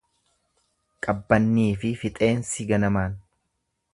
[1.07, 3.17] Qabbanniifi fixeensi ganamaan.